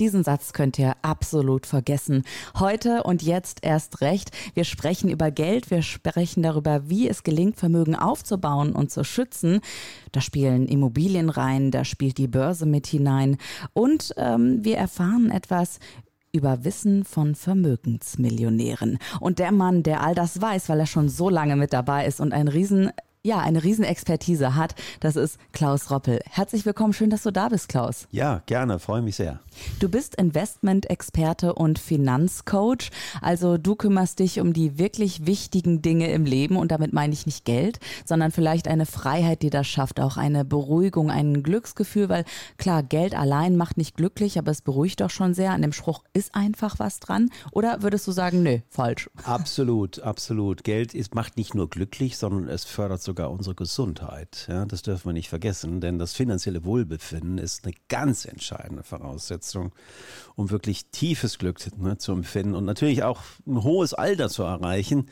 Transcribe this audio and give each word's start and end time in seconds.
Diesen 0.00 0.24
Satz 0.24 0.54
könnt 0.54 0.78
ihr 0.78 0.94
absolut 1.02 1.66
vergessen. 1.66 2.24
Heute 2.58 3.02
und 3.02 3.22
jetzt 3.22 3.58
erst 3.60 4.00
recht. 4.00 4.30
Wir 4.54 4.64
sprechen 4.64 5.10
über 5.10 5.30
Geld, 5.30 5.70
wir 5.70 5.82
sprechen 5.82 6.42
darüber, 6.42 6.88
wie 6.88 7.06
es 7.06 7.22
gelingt, 7.22 7.58
Vermögen 7.58 7.94
aufzubauen 7.94 8.72
und 8.72 8.90
zu 8.90 9.04
schützen. 9.04 9.60
Da 10.12 10.22
spielen 10.22 10.66
Immobilien 10.66 11.28
rein, 11.28 11.70
da 11.70 11.84
spielt 11.84 12.16
die 12.16 12.28
Börse 12.28 12.64
mit 12.64 12.86
hinein 12.86 13.36
und 13.74 14.14
ähm, 14.16 14.64
wir 14.64 14.78
erfahren 14.78 15.30
etwas 15.30 15.80
über 16.32 16.64
Wissen 16.64 17.04
von 17.04 17.34
Vermögensmillionären. 17.34 18.98
Und 19.20 19.38
der 19.38 19.52
Mann, 19.52 19.82
der 19.82 20.02
all 20.02 20.14
das 20.14 20.40
weiß, 20.40 20.70
weil 20.70 20.80
er 20.80 20.86
schon 20.86 21.10
so 21.10 21.28
lange 21.28 21.56
mit 21.56 21.74
dabei 21.74 22.06
ist 22.06 22.20
und 22.20 22.32
ein 22.32 22.48
riesen 22.48 22.90
ja, 23.22 23.38
eine 23.38 23.62
Riesenexpertise 23.62 24.54
hat. 24.54 24.74
Das 25.00 25.14
ist 25.16 25.38
Klaus 25.52 25.90
Roppel. 25.90 26.20
Herzlich 26.30 26.64
willkommen, 26.64 26.94
schön, 26.94 27.10
dass 27.10 27.22
du 27.22 27.30
da 27.30 27.50
bist, 27.50 27.68
Klaus. 27.68 28.06
Ja, 28.10 28.42
gerne, 28.46 28.78
freue 28.78 29.02
mich 29.02 29.16
sehr. 29.16 29.40
Du 29.78 29.90
bist 29.90 30.14
Investment-Experte 30.14 31.52
und 31.54 31.78
Finanzcoach. 31.78 32.90
Also 33.20 33.58
du 33.58 33.74
kümmerst 33.74 34.20
dich 34.20 34.40
um 34.40 34.54
die 34.54 34.78
wirklich 34.78 35.26
wichtigen 35.26 35.82
Dinge 35.82 36.10
im 36.12 36.24
Leben 36.24 36.56
und 36.56 36.72
damit 36.72 36.94
meine 36.94 37.12
ich 37.12 37.26
nicht 37.26 37.44
Geld, 37.44 37.78
sondern 38.06 38.30
vielleicht 38.30 38.68
eine 38.68 38.86
Freiheit, 38.86 39.42
die 39.42 39.50
das 39.50 39.66
schafft, 39.66 40.00
auch 40.00 40.16
eine 40.16 40.46
Beruhigung, 40.46 41.10
ein 41.10 41.42
Glücksgefühl, 41.42 42.08
weil 42.08 42.24
klar, 42.56 42.82
Geld 42.82 43.14
allein 43.14 43.54
macht 43.56 43.76
nicht 43.76 43.96
glücklich, 43.96 44.38
aber 44.38 44.50
es 44.50 44.62
beruhigt 44.62 45.02
doch 45.02 45.10
schon 45.10 45.34
sehr. 45.34 45.50
An 45.50 45.60
dem 45.60 45.74
Spruch 45.74 46.04
ist 46.14 46.34
einfach 46.34 46.78
was 46.78 47.00
dran. 47.00 47.28
Oder 47.52 47.82
würdest 47.82 48.06
du 48.06 48.12
sagen, 48.12 48.42
nö, 48.42 48.60
falsch? 48.70 49.10
Absolut, 49.24 50.00
absolut. 50.00 50.64
Geld 50.64 50.94
ist, 50.94 51.14
macht 51.14 51.36
nicht 51.36 51.54
nur 51.54 51.68
glücklich, 51.68 52.16
sondern 52.16 52.48
es 52.48 52.64
fördert 52.64 53.02
sogar 53.10 53.32
unsere 53.32 53.56
Gesundheit. 53.56 54.46
Ja, 54.48 54.64
das 54.64 54.82
dürfen 54.82 55.06
wir 55.08 55.12
nicht 55.12 55.28
vergessen, 55.28 55.80
denn 55.80 55.98
das 55.98 56.12
finanzielle 56.12 56.64
Wohlbefinden 56.64 57.38
ist 57.38 57.64
eine 57.64 57.74
ganz 57.88 58.24
entscheidende 58.24 58.84
Voraussetzung, 58.84 59.72
um 60.36 60.50
wirklich 60.50 60.86
tiefes 60.92 61.38
Glück 61.38 61.58
ne, 61.76 61.98
zu 61.98 62.12
empfinden 62.12 62.54
und 62.54 62.64
natürlich 62.64 63.02
auch 63.02 63.20
ein 63.48 63.64
hohes 63.64 63.94
Alter 63.94 64.28
zu 64.28 64.44
erreichen 64.44 65.08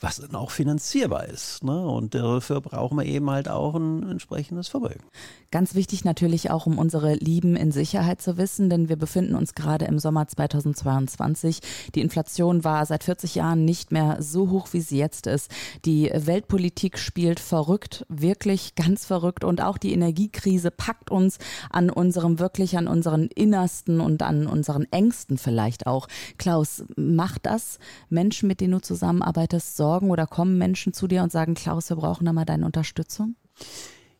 was 0.00 0.16
dann 0.16 0.34
auch 0.34 0.50
finanzierbar 0.50 1.26
ist. 1.26 1.64
Ne? 1.64 1.86
Und 1.86 2.14
dafür 2.14 2.60
brauchen 2.60 2.98
wir 2.98 3.04
eben 3.04 3.28
halt 3.30 3.48
auch 3.48 3.74
ein 3.74 4.08
entsprechendes 4.08 4.68
Vermögen. 4.68 5.02
Ganz 5.50 5.74
wichtig 5.74 6.04
natürlich 6.04 6.50
auch, 6.50 6.66
um 6.66 6.78
unsere 6.78 7.14
Lieben 7.14 7.56
in 7.56 7.72
Sicherheit 7.72 8.20
zu 8.20 8.36
wissen, 8.36 8.70
denn 8.70 8.88
wir 8.88 8.96
befinden 8.96 9.34
uns 9.34 9.54
gerade 9.54 9.86
im 9.86 9.98
Sommer 9.98 10.28
2022. 10.28 11.60
Die 11.94 12.00
Inflation 12.00 12.64
war 12.64 12.84
seit 12.86 13.04
40 13.04 13.34
Jahren 13.36 13.64
nicht 13.64 13.90
mehr 13.90 14.18
so 14.20 14.50
hoch, 14.50 14.68
wie 14.72 14.80
sie 14.80 14.98
jetzt 14.98 15.26
ist. 15.26 15.50
Die 15.84 16.10
Weltpolitik 16.14 16.98
spielt 16.98 17.40
verrückt, 17.40 18.04
wirklich 18.08 18.74
ganz 18.74 19.04
verrückt 19.04 19.42
und 19.42 19.62
auch 19.62 19.78
die 19.78 19.92
Energiekrise 19.92 20.70
packt 20.70 21.10
uns 21.10 21.38
an 21.70 21.90
unserem, 21.90 22.38
wirklich 22.38 22.76
an 22.76 22.86
unseren 22.86 23.28
Innersten 23.28 24.00
und 24.00 24.22
an 24.22 24.46
unseren 24.46 24.86
Ängsten 24.92 25.38
vielleicht 25.38 25.86
auch. 25.86 26.08
Klaus, 26.36 26.84
macht 26.96 27.46
das 27.46 27.78
Menschen, 28.10 28.48
mit 28.48 28.60
denen 28.60 28.72
du 28.72 28.80
zusammenarbeitest, 28.80 29.76
Sorgen 29.76 29.87
oder 29.96 30.26
kommen 30.26 30.58
Menschen 30.58 30.92
zu 30.92 31.06
dir 31.06 31.22
und 31.22 31.32
sagen, 31.32 31.54
Klaus, 31.54 31.88
wir 31.90 31.96
brauchen 31.96 32.24
da 32.24 32.32
mal 32.32 32.44
deine 32.44 32.66
Unterstützung? 32.66 33.34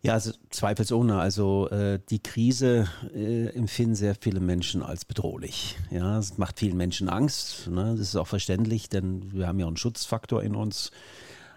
Ja, 0.00 0.12
also 0.12 0.32
zweifelsohne. 0.50 1.18
Also 1.18 1.68
äh, 1.70 1.98
die 2.08 2.22
Krise 2.22 2.88
äh, 3.14 3.48
empfinden 3.48 3.96
sehr 3.96 4.14
viele 4.14 4.40
Menschen 4.40 4.82
als 4.82 5.04
bedrohlich. 5.04 5.76
Ja, 5.90 6.18
es 6.18 6.38
macht 6.38 6.60
vielen 6.60 6.76
Menschen 6.76 7.08
Angst. 7.08 7.68
Ne? 7.68 7.92
Das 7.92 8.00
ist 8.00 8.16
auch 8.16 8.28
verständlich, 8.28 8.88
denn 8.88 9.32
wir 9.32 9.48
haben 9.48 9.58
ja 9.58 9.66
einen 9.66 9.76
Schutzfaktor 9.76 10.42
in 10.42 10.54
uns. 10.54 10.92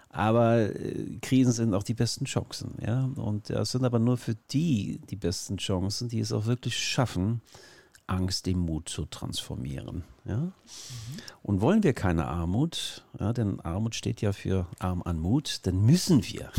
Aber 0.08 0.58
äh, 0.58 1.18
Krisen 1.22 1.52
sind 1.52 1.74
auch 1.74 1.84
die 1.84 1.94
besten 1.94 2.24
Chancen. 2.24 2.74
Ja, 2.84 3.08
und 3.14 3.48
das 3.48 3.70
sind 3.70 3.84
aber 3.84 4.00
nur 4.00 4.16
für 4.16 4.34
die 4.34 5.00
die 5.08 5.16
besten 5.16 5.56
Chancen, 5.56 6.08
die 6.08 6.20
es 6.20 6.32
auch 6.32 6.46
wirklich 6.46 6.76
schaffen, 6.76 7.40
Angst 8.06 8.46
in 8.48 8.58
Mut 8.58 8.88
zu 8.88 9.04
transformieren. 9.06 10.04
Ja? 10.24 10.36
Mhm. 10.36 10.52
Und 11.42 11.60
wollen 11.60 11.82
wir 11.82 11.92
keine 11.92 12.26
Armut, 12.26 13.04
ja, 13.18 13.32
denn 13.32 13.60
Armut 13.60 13.94
steht 13.94 14.20
ja 14.20 14.32
für 14.32 14.66
arm 14.78 15.02
an 15.02 15.18
Mut, 15.18 15.60
dann 15.64 15.84
müssen 15.84 16.24
wir 16.24 16.50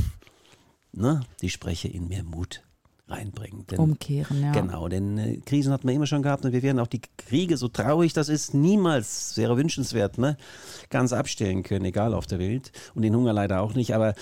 ne, 0.92 1.22
die 1.42 1.50
Spreche 1.50 1.88
in 1.88 2.08
mehr 2.08 2.24
Mut 2.24 2.64
reinbringen. 3.08 3.68
Denn, 3.68 3.80
Umkehren, 3.80 4.42
ja. 4.42 4.52
Genau, 4.54 4.88
denn 4.88 5.18
äh, 5.18 5.38
Krisen 5.38 5.74
hatten 5.74 5.88
wir 5.88 5.96
immer 5.96 6.08
schon 6.08 6.24
gehabt 6.24 6.46
und 6.46 6.54
wir 6.54 6.64
werden 6.64 6.80
auch 6.80 6.88
die 6.88 7.02
Kriege, 7.18 7.58
so 7.58 7.68
traurig 7.68 8.14
das 8.14 8.30
ist, 8.30 8.54
niemals, 8.54 9.36
wäre 9.36 9.58
wünschenswert, 9.58 10.18
ne, 10.18 10.38
ganz 10.90 11.12
abstellen 11.14 11.64
können, 11.64 11.86
egal 11.86 12.14
auf 12.14 12.28
der 12.28 12.40
Welt. 12.40 12.72
Und 12.96 13.02
den 13.02 13.16
Hunger 13.16 13.34
leider 13.34 13.62
auch 13.62 13.74
nicht, 13.74 13.94
aber 13.94 14.16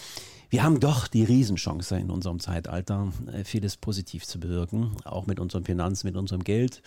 wir 0.52 0.64
haben 0.64 0.82
doch 0.82 1.08
die 1.08 1.24
Riesenchance 1.24 1.96
in 1.96 2.12
unserem 2.12 2.42
Zeitalter, 2.42 3.12
äh, 3.32 3.46
vieles 3.46 3.78
positiv 3.78 4.26
zu 4.26 4.38
bewirken, 4.38 4.92
auch 5.06 5.26
mit 5.26 5.40
unseren 5.40 5.64
Finanzen, 5.64 6.08
mit 6.08 6.18
unserem 6.18 6.44
Geld. 6.44 6.84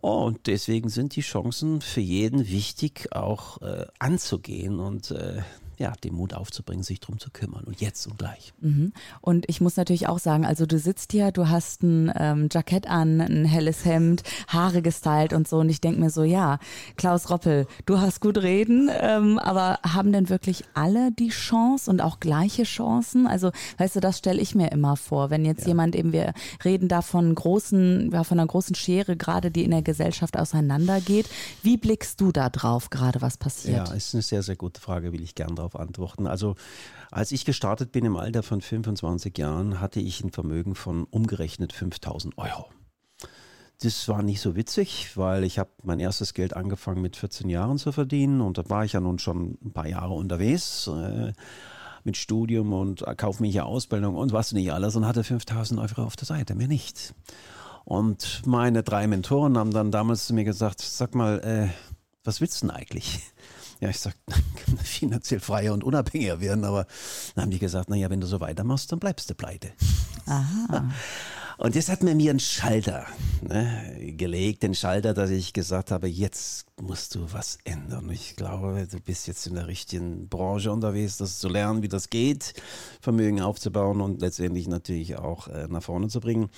und 0.00 0.46
deswegen 0.46 0.88
sind 0.88 1.14
die 1.14 1.20
Chancen 1.20 1.82
für 1.82 2.00
jeden 2.00 2.48
wichtig, 2.48 3.12
auch 3.12 3.62
äh, 3.62 3.86
anzugehen 3.98 4.80
und 4.80 5.12
äh, 5.12 5.42
ja, 5.80 5.94
den 6.04 6.14
Mut 6.14 6.34
aufzubringen, 6.34 6.84
sich 6.84 7.00
darum 7.00 7.18
zu 7.18 7.30
kümmern. 7.30 7.64
Und 7.64 7.80
jetzt 7.80 8.06
und 8.06 8.18
gleich. 8.18 8.52
Mhm. 8.60 8.92
Und 9.22 9.48
ich 9.48 9.62
muss 9.62 9.76
natürlich 9.76 10.08
auch 10.08 10.18
sagen, 10.18 10.44
also 10.44 10.66
du 10.66 10.78
sitzt 10.78 11.12
hier, 11.12 11.32
du 11.32 11.48
hast 11.48 11.82
ein 11.82 12.12
ähm, 12.14 12.48
Jackett 12.52 12.86
an, 12.86 13.20
ein 13.22 13.46
helles 13.46 13.86
Hemd, 13.86 14.22
Haare 14.46 14.82
gestylt 14.82 15.32
und 15.32 15.48
so. 15.48 15.58
Und 15.58 15.70
ich 15.70 15.80
denke 15.80 15.98
mir 15.98 16.10
so, 16.10 16.22
ja, 16.22 16.58
Klaus 16.96 17.30
Roppel, 17.30 17.66
du 17.86 17.98
hast 17.98 18.20
gut 18.20 18.36
reden, 18.36 18.90
ähm, 18.92 19.38
aber 19.38 19.78
haben 19.82 20.12
denn 20.12 20.28
wirklich 20.28 20.64
alle 20.74 21.12
die 21.12 21.30
Chance 21.30 21.90
und 21.90 22.02
auch 22.02 22.20
gleiche 22.20 22.64
Chancen? 22.64 23.26
Also, 23.26 23.50
weißt 23.78 23.96
du, 23.96 24.00
das 24.00 24.18
stelle 24.18 24.42
ich 24.42 24.54
mir 24.54 24.72
immer 24.72 24.96
vor. 24.96 25.30
Wenn 25.30 25.46
jetzt 25.46 25.62
ja. 25.62 25.68
jemand 25.68 25.96
eben, 25.96 26.12
wir 26.12 26.34
reden 26.62 26.88
da 26.88 27.00
von 27.00 27.34
großen, 27.34 28.10
ja, 28.12 28.22
von 28.22 28.38
einer 28.38 28.46
großen 28.46 28.74
Schere, 28.74 29.16
gerade 29.16 29.50
die 29.50 29.64
in 29.64 29.70
der 29.70 29.82
Gesellschaft 29.82 30.36
auseinandergeht. 30.36 31.30
Wie 31.62 31.78
blickst 31.78 32.20
du 32.20 32.32
da 32.32 32.50
drauf, 32.50 32.90
gerade 32.90 33.22
was 33.22 33.38
passiert? 33.38 33.88
Ja, 33.88 33.94
ist 33.94 34.14
eine 34.14 34.22
sehr, 34.22 34.42
sehr 34.42 34.56
gute 34.56 34.78
Frage, 34.78 35.14
will 35.14 35.22
ich 35.22 35.34
gern 35.34 35.56
drauf 35.56 35.69
darauf 35.70 35.80
antworten. 35.80 36.26
Also 36.26 36.56
als 37.10 37.32
ich 37.32 37.44
gestartet 37.44 37.92
bin 37.92 38.04
im 38.04 38.16
Alter 38.16 38.42
von 38.42 38.60
25 38.60 39.36
Jahren, 39.38 39.80
hatte 39.80 40.00
ich 40.00 40.22
ein 40.22 40.30
Vermögen 40.30 40.74
von 40.74 41.04
umgerechnet 41.04 41.72
5000 41.72 42.38
Euro. 42.38 42.66
Das 43.82 44.08
war 44.08 44.22
nicht 44.22 44.42
so 44.42 44.56
witzig, 44.56 45.16
weil 45.16 45.42
ich 45.42 45.58
habe 45.58 45.70
mein 45.82 46.00
erstes 46.00 46.34
Geld 46.34 46.54
angefangen 46.54 47.00
mit 47.00 47.16
14 47.16 47.48
Jahren 47.48 47.78
zu 47.78 47.92
verdienen 47.92 48.42
und 48.42 48.58
da 48.58 48.68
war 48.68 48.84
ich 48.84 48.92
ja 48.92 49.00
nun 49.00 49.18
schon 49.18 49.56
ein 49.64 49.72
paar 49.72 49.88
Jahre 49.88 50.12
unterwegs 50.12 50.86
äh, 50.88 51.32
mit 52.04 52.18
Studium 52.18 52.74
und 52.74 53.04
kaufmännischer 53.16 53.64
Ausbildung 53.64 54.16
und 54.16 54.32
was 54.32 54.52
nicht 54.52 54.70
alles 54.72 54.96
und 54.96 55.06
hatte 55.06 55.24
5000 55.24 55.80
Euro 55.80 56.02
auf 56.02 56.16
der 56.16 56.26
Seite, 56.26 56.54
mehr 56.54 56.68
nicht. 56.68 57.14
Und 57.84 58.42
meine 58.44 58.82
drei 58.82 59.06
Mentoren 59.06 59.56
haben 59.56 59.70
dann 59.70 59.90
damals 59.90 60.26
zu 60.26 60.34
mir 60.34 60.44
gesagt, 60.44 60.80
sag 60.82 61.14
mal, 61.14 61.40
äh, 61.40 61.68
was 62.22 62.42
willst 62.42 62.62
du 62.62 62.66
denn 62.66 62.76
eigentlich? 62.76 63.20
Ja, 63.80 63.88
ich 63.88 63.98
sag, 63.98 64.14
finanziell 64.84 65.40
freier 65.40 65.72
und 65.72 65.84
unabhängiger 65.84 66.40
werden, 66.40 66.64
aber 66.64 66.86
dann 67.34 67.44
haben 67.44 67.50
die 67.50 67.58
gesagt, 67.58 67.88
naja, 67.88 68.10
wenn 68.10 68.20
du 68.20 68.26
so 68.26 68.40
weitermachst, 68.40 68.92
dann 68.92 68.98
bleibst 68.98 69.30
du 69.30 69.34
pleite. 69.34 69.72
Aha. 70.26 70.90
Und 71.60 71.74
jetzt 71.74 71.90
hat 71.90 72.02
mir 72.02 72.14
mir 72.14 72.30
einen 72.30 72.40
Schalter 72.40 73.04
ne, 73.42 74.14
gelegt, 74.16 74.62
den 74.62 74.74
Schalter, 74.74 75.12
dass 75.12 75.28
ich 75.28 75.52
gesagt 75.52 75.90
habe, 75.90 76.08
jetzt 76.08 76.64
musst 76.80 77.14
du 77.14 77.34
was 77.34 77.58
ändern. 77.64 78.08
Ich 78.08 78.34
glaube, 78.34 78.88
du 78.90 78.98
bist 78.98 79.26
jetzt 79.26 79.46
in 79.46 79.56
der 79.56 79.66
richtigen 79.66 80.30
Branche 80.30 80.72
unterwegs, 80.72 81.18
das 81.18 81.38
zu 81.38 81.50
lernen, 81.50 81.82
wie 81.82 81.88
das 81.88 82.08
geht, 82.08 82.54
Vermögen 83.02 83.42
aufzubauen 83.42 84.00
und 84.00 84.22
letztendlich 84.22 84.68
natürlich 84.68 85.16
auch 85.16 85.48
äh, 85.48 85.68
nach 85.68 85.82
vorne 85.82 86.08
zu 86.08 86.20
bringen. 86.20 86.48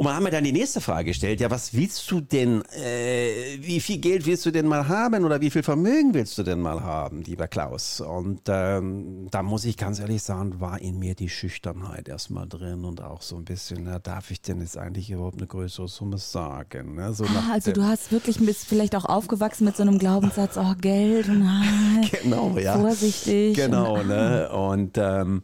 Und 0.00 0.04
man 0.04 0.16
hat 0.16 0.22
mir 0.22 0.30
dann 0.30 0.44
die 0.44 0.52
nächste 0.52 0.80
Frage 0.80 1.10
gestellt, 1.10 1.42
ja, 1.42 1.50
was 1.50 1.74
willst 1.74 2.10
du 2.10 2.22
denn, 2.22 2.62
äh, 2.70 3.58
wie 3.60 3.80
viel 3.80 3.98
Geld 3.98 4.24
willst 4.24 4.46
du 4.46 4.50
denn 4.50 4.66
mal 4.66 4.88
haben 4.88 5.26
oder 5.26 5.42
wie 5.42 5.50
viel 5.50 5.62
Vermögen 5.62 6.14
willst 6.14 6.38
du 6.38 6.42
denn 6.42 6.58
mal 6.58 6.82
haben, 6.82 7.20
lieber 7.20 7.48
Klaus? 7.48 8.00
Und 8.00 8.40
ähm, 8.48 9.28
da 9.30 9.42
muss 9.42 9.66
ich 9.66 9.76
ganz 9.76 10.00
ehrlich 10.00 10.22
sagen, 10.22 10.58
war 10.58 10.80
in 10.80 10.98
mir 10.98 11.14
die 11.14 11.28
Schüchternheit 11.28 12.08
erstmal 12.08 12.48
drin 12.48 12.86
und 12.86 13.02
auch 13.02 13.20
so 13.20 13.36
ein 13.36 13.44
bisschen, 13.44 13.84
na, 13.84 13.98
darf 13.98 14.30
ich 14.30 14.40
denn 14.40 14.62
jetzt 14.62 14.78
eigentlich 14.78 15.10
überhaupt 15.10 15.36
eine 15.36 15.46
größere 15.46 15.86
Summe 15.86 16.16
sagen? 16.16 16.94
Ne? 16.94 17.12
So 17.12 17.26
ah, 17.26 17.52
also 17.52 17.70
du 17.70 17.82
hast 17.82 18.10
wirklich 18.10 18.38
bist 18.38 18.64
vielleicht 18.64 18.96
auch 18.96 19.04
aufgewachsen 19.04 19.66
mit 19.66 19.76
so 19.76 19.82
einem 19.82 19.98
Glaubenssatz, 19.98 20.56
oh 20.56 20.76
Geld, 20.80 21.28
nein, 21.28 22.08
genau, 22.22 22.56
ja. 22.56 22.78
vorsichtig. 22.78 23.54
Genau, 23.54 24.02
ne? 24.02 24.50
Und 24.52 24.96
ähm, 24.96 25.42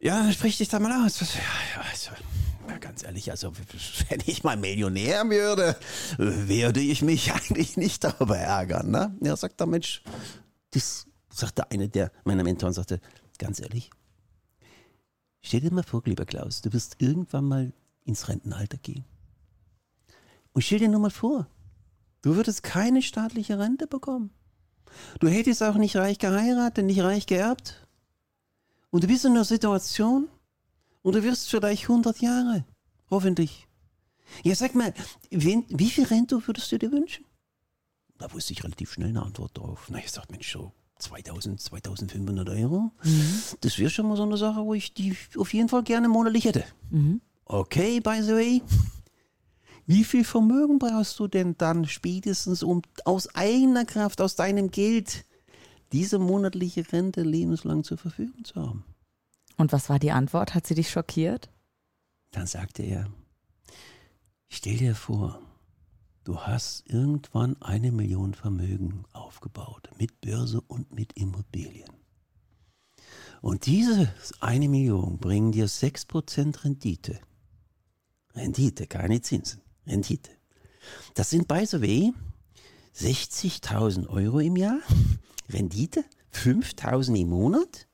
ja, 0.00 0.32
sprich 0.32 0.56
dich 0.56 0.70
da 0.70 0.78
mal 0.78 1.04
aus. 1.04 1.20
Ja, 1.20 1.82
also, 1.90 2.12
ja, 2.12 2.27
ganz 2.98 3.04
ehrlich, 3.04 3.30
also 3.30 3.52
wenn 4.08 4.20
ich 4.26 4.42
mal 4.42 4.56
Millionär 4.56 5.28
würde, 5.28 5.76
würde 6.16 6.80
ich 6.80 7.02
mich 7.02 7.32
eigentlich 7.32 7.76
nicht 7.76 8.02
darüber 8.02 8.36
ärgern. 8.36 8.90
Ne? 8.90 9.16
Ja, 9.20 9.36
sagt 9.36 9.60
der 9.60 9.68
Mensch, 9.68 10.02
das 10.70 11.06
sagte 11.30 11.70
einer 11.70 11.86
der 11.86 12.10
meiner 12.24 12.42
Mentoren, 12.42 12.72
sagte, 12.72 13.00
ganz 13.38 13.60
ehrlich, 13.60 13.90
stell 15.42 15.60
dir 15.60 15.72
mal 15.72 15.84
vor, 15.84 16.02
lieber 16.06 16.24
Klaus, 16.24 16.60
du 16.60 16.72
wirst 16.72 16.96
irgendwann 16.98 17.44
mal 17.44 17.72
ins 18.04 18.28
Rentenalter 18.28 18.78
gehen. 18.78 19.04
Und 20.52 20.62
stell 20.62 20.80
dir 20.80 20.88
nur 20.88 21.00
mal 21.00 21.10
vor, 21.10 21.46
du 22.22 22.34
würdest 22.34 22.64
keine 22.64 23.02
staatliche 23.02 23.60
Rente 23.60 23.86
bekommen. 23.86 24.30
Du 25.20 25.28
hättest 25.28 25.62
auch 25.62 25.76
nicht 25.76 25.94
reich 25.94 26.18
geheiratet, 26.18 26.84
nicht 26.84 27.00
reich 27.00 27.26
geerbt. 27.26 27.86
Und 28.90 29.04
du 29.04 29.06
bist 29.06 29.24
in 29.24 29.32
einer 29.32 29.44
Situation 29.44 30.28
und 31.02 31.14
du 31.14 31.22
wirst 31.22 31.48
vielleicht 31.48 31.84
100 31.84 32.20
Jahre, 32.20 32.64
hoffentlich. 33.10 33.66
Ja, 34.42 34.54
sag 34.54 34.74
mal, 34.74 34.92
wen, 35.30 35.64
wie 35.68 35.90
viel 35.90 36.04
Rente 36.04 36.46
würdest 36.46 36.70
du 36.72 36.78
dir 36.78 36.92
wünschen? 36.92 37.24
Da 38.18 38.32
wusste 38.32 38.52
ich 38.52 38.64
relativ 38.64 38.92
schnell 38.92 39.08
eine 39.08 39.22
Antwort 39.22 39.56
drauf. 39.56 39.86
Na, 39.90 39.98
ich 39.98 40.10
sag, 40.10 40.30
Mensch, 40.30 40.52
so 40.52 40.72
2000, 40.98 41.60
2500 41.60 42.48
Euro. 42.50 42.90
Mhm. 43.04 43.40
Das 43.60 43.78
wäre 43.78 43.90
schon 43.90 44.08
mal 44.08 44.16
so 44.16 44.24
eine 44.24 44.36
Sache, 44.36 44.64
wo 44.64 44.74
ich 44.74 44.92
die 44.92 45.16
auf 45.36 45.54
jeden 45.54 45.68
Fall 45.68 45.82
gerne 45.84 46.08
monatlich 46.08 46.44
hätte. 46.44 46.64
Mhm. 46.90 47.20
Okay, 47.44 48.00
by 48.00 48.20
the 48.22 48.32
way. 48.32 48.62
Wie 49.86 50.04
viel 50.04 50.24
Vermögen 50.24 50.78
brauchst 50.78 51.18
du 51.18 51.28
denn 51.28 51.56
dann 51.56 51.86
spätestens, 51.86 52.62
um 52.62 52.82
aus 53.06 53.34
eigener 53.34 53.86
Kraft, 53.86 54.20
aus 54.20 54.36
deinem 54.36 54.70
Geld, 54.70 55.24
diese 55.92 56.18
monatliche 56.18 56.92
Rente 56.92 57.22
lebenslang 57.22 57.84
zur 57.84 57.96
Verfügung 57.96 58.44
zu 58.44 58.56
haben? 58.56 58.84
Und 59.56 59.72
was 59.72 59.88
war 59.88 59.98
die 59.98 60.10
Antwort? 60.10 60.54
Hat 60.54 60.66
sie 60.66 60.74
dich 60.74 60.90
schockiert? 60.90 61.48
Dann 62.30 62.46
sagte 62.46 62.82
er, 62.82 63.10
stell 64.48 64.76
dir 64.76 64.94
vor, 64.94 65.40
du 66.24 66.40
hast 66.40 66.88
irgendwann 66.88 67.60
eine 67.62 67.90
Million 67.90 68.34
Vermögen 68.34 69.04
aufgebaut, 69.12 69.90
mit 69.98 70.20
Börse 70.20 70.60
und 70.60 70.92
mit 70.92 71.14
Immobilien. 71.14 71.90
Und 73.40 73.66
diese 73.66 74.12
eine 74.40 74.68
Million 74.68 75.18
bringen 75.18 75.52
dir 75.52 75.66
6% 75.66 76.64
Rendite. 76.64 77.20
Rendite, 78.34 78.86
keine 78.86 79.20
Zinsen. 79.22 79.62
Rendite. 79.86 80.30
Das 81.14 81.30
sind 81.30 81.48
by 81.48 81.64
the 81.66 81.80
way 81.80 82.12
60.000 82.96 84.08
Euro 84.08 84.40
im 84.40 84.56
Jahr. 84.56 84.80
Rendite 85.48 86.04
5.000 86.32 87.20
im 87.20 87.28
Monat. 87.28 87.87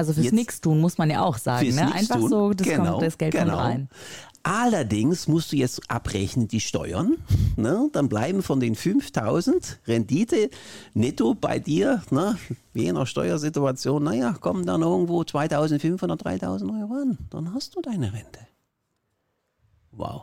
Also 0.00 0.14
fürs 0.14 0.32
Nix 0.32 0.62
tun 0.62 0.80
muss 0.80 0.96
man 0.96 1.10
ja 1.10 1.20
auch 1.20 1.36
sagen. 1.36 1.74
Ne? 1.74 1.92
Einfach 1.92 2.16
tun. 2.16 2.30
so, 2.30 2.52
das, 2.54 2.66
genau, 2.66 2.92
kommt, 2.92 3.02
das 3.02 3.18
Geld 3.18 3.32
genau. 3.32 3.52
kommt 3.52 3.64
rein. 3.64 3.88
Allerdings 4.42 5.28
musst 5.28 5.52
du 5.52 5.56
jetzt 5.56 5.90
abrechnen 5.90 6.48
die 6.48 6.60
Steuern. 6.60 7.18
Ne? 7.56 7.90
Dann 7.92 8.08
bleiben 8.08 8.42
von 8.42 8.58
den 8.58 8.74
5000 8.74 9.80
Rendite 9.86 10.48
netto 10.94 11.34
bei 11.34 11.58
dir, 11.58 12.02
ne? 12.10 12.38
je 12.72 12.90
nach 12.92 13.06
Steuersituation, 13.06 14.02
naja, 14.02 14.32
kommen 14.32 14.64
dann 14.64 14.80
irgendwo 14.80 15.22
2500, 15.22 16.24
3000 16.24 16.70
Euro 16.70 16.94
an. 16.94 17.18
Dann 17.28 17.52
hast 17.52 17.76
du 17.76 17.82
deine 17.82 18.14
Rente. 18.14 18.40
Wow, 19.92 20.22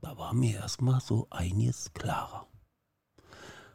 da 0.00 0.16
war 0.16 0.32
mir 0.32 0.56
erstmal 0.60 1.02
so 1.02 1.26
einiges 1.28 1.92
klarer. 1.92 2.46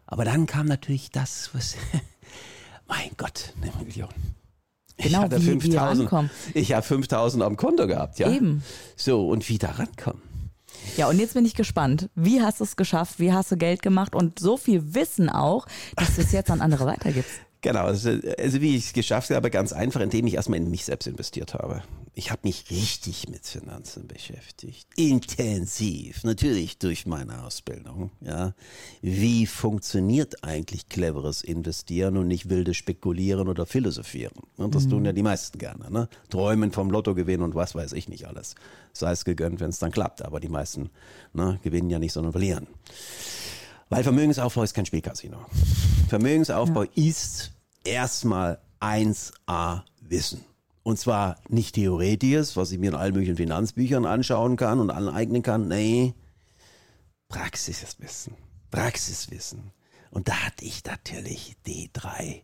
Aber 0.07 0.25
dann 0.25 0.47
kam 0.47 0.65
natürlich 0.65 1.11
das, 1.11 1.51
was, 1.53 1.75
mein 2.87 3.11
Gott, 3.17 3.53
eine 3.61 3.71
Million. 3.85 4.09
Genau, 5.01 5.19
ich 5.19 5.23
hatte 5.23 5.41
wie, 5.41 5.45
5000, 5.45 6.11
wie 6.53 6.59
Ich 6.59 6.73
habe 6.73 6.83
5000 6.83 7.43
am 7.43 7.55
Konto 7.55 7.87
gehabt, 7.87 8.19
ja. 8.19 8.29
Eben. 8.31 8.63
So, 8.95 9.27
und 9.27 9.47
wie 9.47 9.57
da 9.57 9.71
rankommen. 9.71 10.21
Ja, 10.97 11.07
und 11.07 11.19
jetzt 11.19 11.33
bin 11.33 11.45
ich 11.45 11.55
gespannt. 11.55 12.09
Wie 12.15 12.41
hast 12.41 12.59
du 12.59 12.63
es 12.63 12.75
geschafft? 12.75 13.19
Wie 13.19 13.31
hast 13.31 13.51
du 13.51 13.57
Geld 13.57 13.81
gemacht? 13.81 14.15
Und 14.15 14.39
so 14.39 14.57
viel 14.57 14.93
Wissen 14.93 15.29
auch, 15.29 15.65
dass 15.95 16.15
du 16.15 16.21
es 16.21 16.31
jetzt 16.31 16.51
an 16.51 16.61
andere 16.61 16.85
weitergibst. 16.85 17.31
Genau, 17.61 17.85
also, 17.85 18.11
also 18.37 18.61
wie 18.61 18.77
ich 18.77 18.87
es 18.87 18.93
geschafft 18.93 19.31
habe, 19.31 19.49
ganz 19.49 19.73
einfach, 19.73 19.99
indem 19.99 20.27
ich 20.27 20.35
erstmal 20.35 20.59
in 20.59 20.71
mich 20.71 20.85
selbst 20.85 21.07
investiert 21.07 21.53
habe. 21.53 21.83
Ich 22.15 22.31
habe 22.31 22.41
mich 22.43 22.69
richtig 22.69 23.27
mit 23.29 23.45
Finanzen 23.45 24.07
beschäftigt. 24.07 24.87
Intensiv, 24.95 26.23
natürlich 26.23 26.77
durch 26.77 27.05
meine 27.05 27.43
Ausbildung. 27.43 28.11
Ja. 28.21 28.53
Wie 29.01 29.45
funktioniert 29.45 30.43
eigentlich 30.43 30.87
cleveres 30.87 31.43
Investieren 31.43 32.17
und 32.17 32.27
nicht 32.27 32.49
wildes 32.49 32.77
Spekulieren 32.77 33.49
oder 33.49 33.65
Philosophieren? 33.65 34.33
Und 34.55 34.73
das 34.73 34.85
mhm. 34.85 34.89
tun 34.89 35.05
ja 35.05 35.13
die 35.13 35.23
meisten 35.23 35.59
gerne. 35.59 35.91
Ne? 35.91 36.07
Träumen 36.29 36.71
vom 36.71 36.91
Lottogewinn 36.91 37.41
und 37.41 37.55
was 37.55 37.75
weiß 37.75 37.91
ich 37.93 38.07
nicht 38.07 38.25
alles. 38.25 38.55
Sei 38.93 39.11
es 39.11 39.25
gegönnt, 39.25 39.59
wenn 39.59 39.69
es 39.69 39.79
dann 39.79 39.91
klappt. 39.91 40.21
Aber 40.21 40.39
die 40.39 40.49
meisten 40.49 40.89
ne, 41.33 41.59
gewinnen 41.61 41.89
ja 41.89 41.99
nicht, 41.99 42.13
sondern 42.13 42.31
verlieren. 42.31 42.67
Weil 43.89 44.03
Vermögensaufbau 44.03 44.63
ist 44.63 44.73
kein 44.73 44.85
Spielcasino. 44.85 45.37
Vermögensaufbau 46.07 46.83
ja. 46.83 46.89
ist 46.95 47.51
erstmal 47.83 48.59
1a 48.79 49.81
Wissen. 50.01 50.45
Und 50.83 50.99
zwar 50.99 51.37
nicht 51.49 51.75
theoretisches, 51.75 52.55
was 52.55 52.71
ich 52.71 52.79
mir 52.79 52.91
in 52.91 52.95
allen 52.95 53.13
möglichen 53.13 53.35
Finanzbüchern 53.35 54.05
anschauen 54.05 54.55
kann 54.55 54.79
und 54.79 54.91
aneignen 54.91 55.41
kann. 55.41 55.67
Nee, 55.67 56.13
Praxiswissen. 57.29 58.35
Praxiswissen. 58.71 59.71
Und 60.11 60.27
da 60.27 60.33
hatte 60.45 60.65
ich 60.65 60.83
natürlich 60.85 61.55
die 61.67 61.89
drei, 61.93 62.43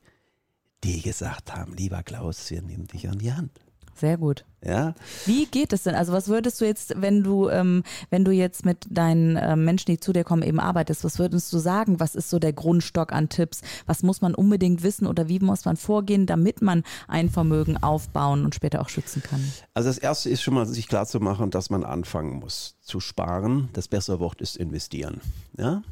die 0.83 1.01
gesagt 1.01 1.53
haben, 1.55 1.75
lieber 1.75 2.03
Klaus, 2.03 2.51
wir 2.51 2.61
nehmen 2.61 2.87
dich 2.87 3.09
an 3.09 3.17
die 3.17 3.33
Hand. 3.33 3.59
Sehr 3.95 4.17
gut. 4.17 4.43
Ja. 4.61 4.93
Wie 5.25 5.45
geht 5.45 5.71
es 5.71 5.83
denn? 5.83 5.95
Also 5.95 6.11
was 6.11 6.27
würdest 6.27 6.59
du 6.59 6.65
jetzt, 6.65 6.99
wenn 6.99 7.23
du, 7.23 7.49
ähm, 7.49 7.83
wenn 8.09 8.25
du 8.25 8.31
jetzt 8.31 8.65
mit 8.65 8.85
deinen 8.89 9.37
äh, 9.37 9.55
Menschen, 9.55 9.91
die 9.91 9.99
zu 9.99 10.11
dir 10.11 10.23
kommen, 10.23 10.43
eben 10.43 10.59
arbeitest, 10.59 11.05
was 11.05 11.17
würdest 11.17 11.53
du 11.53 11.59
sagen? 11.59 11.99
Was 11.99 12.15
ist 12.15 12.29
so 12.29 12.39
der 12.39 12.51
Grundstock 12.51 13.13
an 13.13 13.29
Tipps? 13.29 13.61
Was 13.85 14.03
muss 14.03 14.21
man 14.21 14.35
unbedingt 14.35 14.83
wissen 14.83 15.07
oder 15.07 15.29
wie 15.29 15.39
muss 15.39 15.63
man 15.63 15.77
vorgehen, 15.77 16.25
damit 16.25 16.61
man 16.61 16.83
ein 17.07 17.29
Vermögen 17.29 17.81
aufbauen 17.81 18.43
und 18.43 18.53
später 18.53 18.81
auch 18.81 18.89
schützen 18.89 19.23
kann? 19.23 19.41
Also 19.73 19.87
das 19.87 19.97
erste 19.97 20.29
ist 20.29 20.41
schon 20.41 20.55
mal 20.55 20.65
sich 20.65 20.87
klar 20.87 21.05
zu 21.05 21.21
machen, 21.21 21.51
dass 21.51 21.69
man 21.69 21.85
anfangen 21.85 22.39
muss 22.39 22.75
zu 22.81 22.99
sparen. 22.99 23.69
Das 23.73 23.87
bessere 23.87 24.19
Wort 24.19 24.41
ist 24.41 24.57
investieren. 24.57 25.21
Ja. 25.57 25.83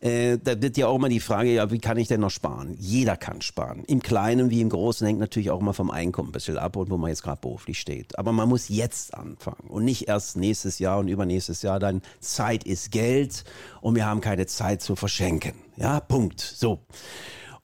Äh, 0.00 0.38
da 0.42 0.60
wird 0.60 0.76
ja 0.76 0.88
auch 0.88 0.96
immer 0.96 1.08
die 1.08 1.20
Frage, 1.20 1.52
ja, 1.52 1.70
wie 1.70 1.78
kann 1.78 1.96
ich 1.96 2.08
denn 2.08 2.20
noch 2.20 2.30
sparen? 2.30 2.74
Jeder 2.78 3.16
kann 3.16 3.40
sparen. 3.40 3.84
Im 3.86 4.02
Kleinen 4.02 4.50
wie 4.50 4.60
im 4.60 4.68
Großen 4.68 5.06
hängt 5.06 5.20
natürlich 5.20 5.50
auch 5.50 5.60
immer 5.60 5.72
vom 5.72 5.90
Einkommen 5.90 6.28
ein 6.28 6.32
bisschen 6.32 6.58
ab 6.58 6.76
und 6.76 6.90
wo 6.90 6.96
man 6.96 7.10
jetzt 7.10 7.22
gerade 7.22 7.40
beruflich 7.40 7.78
steht. 7.78 8.18
Aber 8.18 8.32
man 8.32 8.48
muss 8.48 8.68
jetzt 8.68 9.14
anfangen 9.14 9.68
und 9.68 9.84
nicht 9.84 10.08
erst 10.08 10.36
nächstes 10.36 10.78
Jahr 10.78 10.98
und 10.98 11.08
übernächstes 11.08 11.62
Jahr. 11.62 11.78
Dann 11.78 12.02
Zeit 12.20 12.64
ist 12.64 12.90
Geld 12.90 13.44
und 13.80 13.94
wir 13.94 14.06
haben 14.06 14.20
keine 14.20 14.46
Zeit 14.46 14.82
zu 14.82 14.96
verschenken. 14.96 15.54
Ja, 15.76 16.00
Punkt. 16.00 16.40
So. 16.40 16.80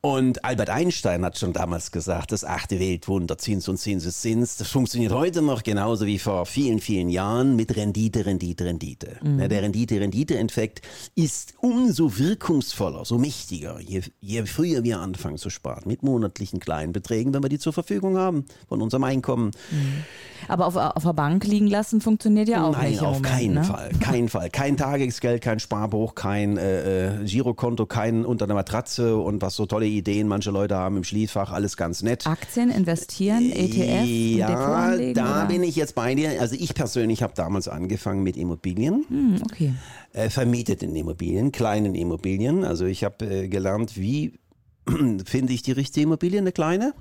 Und 0.05 0.45
Albert 0.45 0.69
Einstein 0.69 1.25
hat 1.25 1.39
schon 1.39 1.53
damals 1.53 1.93
gesagt, 1.93 2.33
das 2.33 2.45
achte 2.45 2.81
Weltwunder, 2.81 3.39
Zins 3.39 3.69
und 3.69 3.77
Zinseszins, 3.77 4.57
das 4.57 4.67
funktioniert 4.67 5.13
heute 5.13 5.43
noch 5.43 5.63
genauso 5.63 6.07
wie 6.07 6.19
vor 6.19 6.45
vielen, 6.45 6.81
vielen 6.81 7.09
Jahren 7.09 7.55
mit 7.55 7.77
Rendite, 7.77 8.27
Rendite, 8.27 8.65
Rendite. 8.65 9.19
Mhm. 9.23 9.49
Der 9.49 9.63
Rendite-Rendite-Effekt 9.63 10.83
ist 11.15 11.55
umso 11.61 12.19
wirkungsvoller, 12.19 13.05
so 13.05 13.17
mächtiger, 13.17 13.79
je, 13.79 14.03
je 14.21 14.45
früher 14.45 14.83
wir 14.83 14.99
anfangen 14.99 15.39
zu 15.39 15.51
sparen, 15.51 15.85
mit 15.87 16.03
monatlichen 16.03 16.59
kleinen 16.59 16.93
Beträgen, 16.93 17.33
wenn 17.33 17.45
wir 17.45 17.49
die 17.49 17.61
zur 17.61 17.73
Verfügung 17.73 18.19
haben 18.19 18.45
von 18.69 18.83
unserem 18.83 19.05
Einkommen. 19.05 19.53
Mhm. 19.71 20.03
Aber 20.49 20.67
auf, 20.67 20.75
auf 20.75 21.05
der 21.05 21.13
Bank 21.13 21.45
liegen 21.47 21.69
lassen 21.69 22.01
funktioniert 22.01 22.49
ja 22.49 22.65
auch 22.65 22.73
Nein, 22.73 22.91
nicht. 22.91 23.01
Nein, 23.01 23.09
auf 23.09 23.17
Moment, 23.19 23.35
keinen 23.35 23.55
ne? 23.55 23.65
Fall. 23.65 23.91
Kein 24.01 24.29
Fall. 24.29 24.51
Kein 24.51 24.77
Tagesgeld, 24.77 25.43
kein 25.43 25.61
Sparbuch, 25.61 26.17
kein 26.17 26.57
äh, 26.57 27.21
äh, 27.21 27.25
Girokonto, 27.25 27.87
kein 27.87 28.25
unter 28.25 28.49
der 28.49 28.57
Matratze 28.57 29.17
und 29.17 29.41
was 29.43 29.55
so 29.55 29.67
tolle 29.67 29.92
Ideen 29.99 30.29
manche 30.29 30.51
Leute 30.51 30.77
haben 30.77 30.97
im 30.97 31.05
Schließfach, 31.05 31.53
alles 31.53 31.77
ganz 31.77 32.03
nett. 32.03 32.27
Aktien 32.27 32.71
investieren, 32.71 33.51
ETF, 33.51 34.07
ja, 34.07 34.49
anlegen, 34.49 35.15
da 35.15 35.41
oder? 35.41 35.47
bin 35.47 35.63
ich 35.63 35.77
jetzt 35.77 35.95
bei 35.95 36.15
dir. 36.15 36.41
Also 36.41 36.57
ich 36.59 36.75
persönlich 36.75 37.23
habe 37.23 37.35
damals 37.35 37.69
angefangen 37.69 38.23
mit 38.23 38.37
Immobilien. 38.37 39.05
Hm, 39.09 39.43
okay. 39.45 39.75
Äh, 40.13 40.31
vermieteten 40.31 40.95
Immobilien, 40.95 41.53
kleinen 41.53 41.95
Immobilien. 41.95 42.65
Also 42.65 42.85
ich 42.85 43.05
habe 43.05 43.25
äh, 43.25 43.49
gelernt, 43.49 43.97
wie 43.97 44.39
finde 45.25 45.53
ich 45.53 45.63
die 45.63 45.73
richtige 45.73 46.05
Immobilie, 46.05 46.39
eine 46.39 46.53
kleine, 46.53 46.95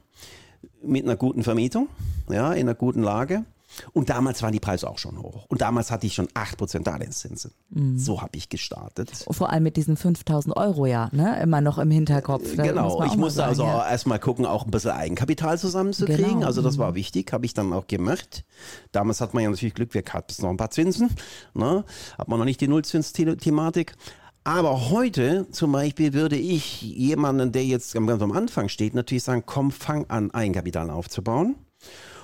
mit 0.83 1.03
einer 1.03 1.15
guten 1.15 1.43
Vermietung, 1.43 1.89
ja, 2.29 2.53
in 2.53 2.67
einer 2.67 2.75
guten 2.75 3.03
Lage. 3.03 3.45
Und 3.93 4.09
damals 4.09 4.41
waren 4.41 4.51
die 4.51 4.59
Preise 4.59 4.89
auch 4.89 4.97
schon 4.97 5.21
hoch. 5.21 5.45
Und 5.47 5.61
damals 5.61 5.91
hatte 5.91 6.07
ich 6.07 6.13
schon 6.13 6.27
8% 6.27 6.83
Darlehenszinsen. 6.83 7.51
Mhm. 7.69 7.97
So 7.97 8.21
habe 8.21 8.37
ich 8.37 8.49
gestartet. 8.49 9.25
Vor 9.29 9.49
allem 9.49 9.63
mit 9.63 9.77
diesen 9.77 9.97
5000 9.97 10.55
Euro 10.55 10.85
ja, 10.85 11.09
ne? 11.11 11.41
immer 11.41 11.61
noch 11.61 11.77
im 11.77 11.91
Hinterkopf. 11.91 12.55
Da 12.55 12.63
genau, 12.63 13.03
ich 13.03 13.15
musste 13.15 13.37
sagen, 13.37 13.49
also 13.49 13.63
ja. 13.63 13.89
erstmal 13.89 14.19
gucken, 14.19 14.45
auch 14.45 14.65
ein 14.65 14.71
bisschen 14.71 14.91
Eigenkapital 14.91 15.57
zusammenzukriegen. 15.57 16.35
Genau. 16.35 16.45
Also 16.45 16.61
das 16.61 16.77
war 16.77 16.91
mhm. 16.91 16.95
wichtig, 16.95 17.31
habe 17.33 17.45
ich 17.45 17.53
dann 17.53 17.73
auch 17.73 17.87
gemacht. 17.87 18.43
Damals 18.91 19.21
hat 19.21 19.33
man 19.33 19.43
ja 19.43 19.49
natürlich 19.49 19.73
Glück, 19.73 19.93
wir 19.93 20.03
hatten 20.03 20.41
noch 20.41 20.49
ein 20.49 20.57
paar 20.57 20.71
Zinsen. 20.71 21.09
Ne? 21.53 21.83
Hat 22.17 22.27
man 22.27 22.39
noch 22.39 22.45
nicht 22.45 22.61
die 22.61 22.67
Nullzins-Thematik. 22.67 23.95
Aber 24.43 24.89
heute 24.89 25.47
zum 25.51 25.71
Beispiel 25.71 26.13
würde 26.13 26.35
ich 26.35 26.81
jemanden, 26.81 27.51
der 27.51 27.63
jetzt 27.63 27.93
ganz 27.93 28.21
am 28.21 28.31
Anfang 28.31 28.69
steht, 28.69 28.95
natürlich 28.95 29.23
sagen, 29.23 29.43
komm, 29.45 29.71
fang 29.71 30.05
an, 30.09 30.31
Eigenkapital 30.31 30.89
aufzubauen. 30.89 31.55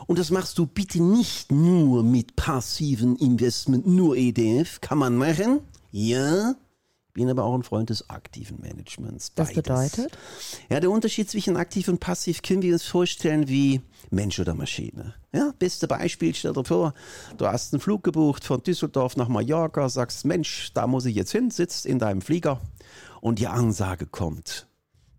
Und 0.07 0.19
das 0.19 0.31
machst 0.31 0.57
du 0.57 0.65
bitte 0.65 1.03
nicht 1.03 1.51
nur 1.51 2.01
mit 2.01 2.35
passiven 2.35 3.17
Investment, 3.17 3.85
nur 3.85 4.15
EDF. 4.15 4.81
Kann 4.81 4.97
man 4.97 5.17
machen. 5.17 5.59
Ja, 5.91 6.55
bin 7.17 7.29
aber 7.29 7.43
auch 7.43 7.55
ein 7.55 7.63
Freund 7.63 7.89
des 7.89 8.09
aktiven 8.11 8.61
Managements. 8.61 9.33
Das 9.33 9.51
bedeutet? 9.51 10.15
Ja, 10.69 10.79
der 10.79 10.91
Unterschied 10.91 11.27
zwischen 11.27 11.57
aktiv 11.57 11.87
und 11.87 11.99
passiv 11.99 12.43
können 12.43 12.61
wir 12.61 12.73
uns 12.73 12.83
vorstellen 12.83 13.47
wie 13.47 13.81
Mensch 14.11 14.39
oder 14.39 14.53
Maschine. 14.53 15.15
Ja, 15.33 15.51
beste 15.57 15.87
Beispiel, 15.87 16.35
stell 16.35 16.53
dir 16.53 16.63
vor, 16.63 16.93
du 17.37 17.47
hast 17.47 17.73
einen 17.73 17.81
Flug 17.81 18.03
gebucht 18.03 18.43
von 18.43 18.61
Düsseldorf 18.61 19.17
nach 19.17 19.29
Mallorca, 19.29 19.89
sagst, 19.89 20.25
Mensch, 20.25 20.71
da 20.75 20.85
muss 20.85 21.05
ich 21.05 21.15
jetzt 21.15 21.31
hin, 21.31 21.49
sitzt 21.49 21.87
in 21.87 21.97
deinem 21.97 22.21
Flieger 22.21 22.61
und 23.19 23.39
die 23.39 23.47
Ansage 23.47 24.05
kommt. 24.05 24.67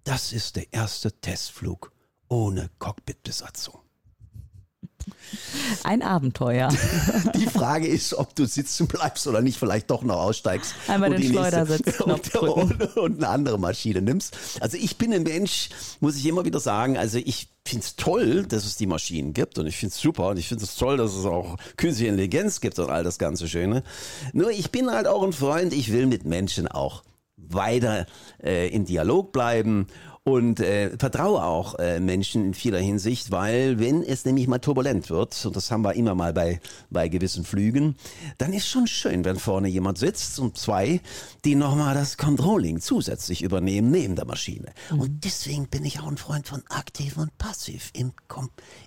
Das 0.05 0.33
ist 0.33 0.55
der 0.55 0.73
erste 0.73 1.11
Testflug 1.11 1.91
ohne 2.29 2.71
Cockpitbesatzung. 2.79 3.81
Ein 5.85 6.03
Abenteuer. 6.03 6.69
Die 7.35 7.47
Frage 7.47 7.87
ist, 7.87 8.15
ob 8.15 8.35
du 8.35 8.47
sitzen 8.47 8.87
bleibst 8.87 9.27
oder 9.27 9.41
nicht, 9.41 9.59
vielleicht 9.59 9.91
doch 9.91 10.03
noch 10.03 10.17
aussteigst. 10.17 10.75
Einmal 10.87 11.11
den 11.11 11.23
Schleudersitz 11.23 12.01
und, 12.01 12.35
und, 12.37 12.97
und, 12.97 13.17
eine 13.19 13.29
andere 13.29 13.59
Maschine 13.59 14.03
nimmst. 14.03 14.37
Also 14.61 14.77
ich 14.77 14.97
bin 14.97 15.13
ein 15.13 15.23
Mensch, 15.23 15.71
muss 16.01 16.17
ich 16.17 16.27
immer 16.27 16.45
wieder 16.45 16.61
sagen, 16.61 16.97
also 16.97 17.19
ich 17.19 17.49
finde 17.67 17.85
es 17.85 17.97
toll, 17.97 18.47
dass 18.47 18.65
es 18.65 18.77
die 18.77 18.87
Maschinen 18.87 19.35
gibt 19.35 19.59
und 19.59 19.67
ich 19.67 19.77
finde 19.77 19.95
es 19.95 20.01
super 20.01 20.29
und 20.29 20.39
ich 20.39 20.49
finde 20.49 20.65
es 20.65 20.77
toll, 20.77 20.97
dass 20.97 21.15
es 21.15 21.25
auch 21.27 21.57
künstliche 21.77 22.11
Intelligenz 22.11 22.61
gibt 22.61 22.79
und 22.79 22.91
all 22.91 23.05
das 23.05 23.19
ganze 23.19 23.47
Schöne. 23.49 23.83
Nur 24.33 24.51
ich 24.51 24.71
bin 24.71 24.91
halt 24.91 25.07
auch 25.07 25.23
ein 25.23 25.33
Freund, 25.33 25.73
ich 25.73 25.93
will 25.93 26.07
mit 26.07 26.25
Menschen 26.25 26.67
auch 26.69 27.03
weiter 27.37 28.07
äh, 28.43 28.69
in 28.69 28.85
Dialog 28.85 29.33
bleiben 29.33 29.87
und 30.29 30.61
äh, 30.61 30.97
vertraue 30.99 31.43
auch 31.43 31.79
äh, 31.79 32.01
Menschen 32.01 32.45
in 32.45 32.55
vieler 32.55 32.79
Hinsicht, 32.79 33.31
weil 33.31 33.79
wenn 33.79 34.03
es 34.03 34.25
nämlich 34.25 34.47
mal 34.47 34.59
turbulent 34.59 35.11
wird, 35.11 35.45
und 35.47 35.57
das 35.57 35.71
haben 35.71 35.83
wir 35.83 35.95
immer 35.95 36.15
mal 36.15 36.33
bei, 36.33 36.61
bei 36.91 37.09
gewissen 37.09 37.45
Flügen, 37.45 37.97
dann 38.37 38.53
ist 38.53 38.69
schon 38.69 38.87
schön, 38.87 39.25
wenn 39.25 39.37
vorne 39.37 39.69
jemand 39.69 39.99
sitzt 39.99 40.39
und 40.39 40.59
zwei, 40.59 41.01
die 41.45 41.55
nochmal 41.55 41.95
das 41.95 42.17
Controlling 42.17 42.81
zusätzlich 42.81 43.43
übernehmen 43.43 43.91
neben 43.91 44.17
der 44.17 44.27
Maschine. 44.27 44.73
Mhm. 44.91 45.01
Und 45.01 45.25
deswegen 45.25 45.69
bin 45.69 45.85
ich 45.85 46.01
auch 46.01 46.09
ein 46.09 46.19
Freund 46.19 46.47
von 46.47 46.63
aktiv 46.69 47.17
und 47.17 47.37
passiv 47.39 47.91
im, 47.95 48.13